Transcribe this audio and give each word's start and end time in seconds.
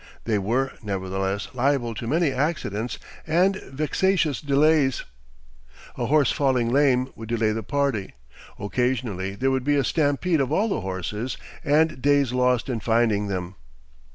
They 0.23 0.39
were, 0.39 0.71
nevertheless, 0.81 1.49
liable 1.53 1.93
to 1.93 2.07
many 2.07 2.31
accidents 2.31 2.97
and 3.27 3.57
vexatious 3.57 4.41
delays. 4.41 5.03
A 5.95 6.07
horse 6.07 6.31
falling 6.31 6.69
lame 6.69 7.13
would 7.15 7.29
delay 7.29 7.51
the 7.51 7.61
party. 7.61 8.15
Occasionally 8.57 9.35
there 9.35 9.51
would 9.51 9.63
be 9.63 9.75
a 9.75 9.83
stampede 9.83 10.41
of 10.41 10.51
all 10.51 10.69
the 10.69 10.81
horses, 10.81 11.37
and 11.63 12.01
days 12.01 12.33
lost 12.33 12.67
in 12.67 12.79
finding 12.79 13.27
them. 13.27 13.53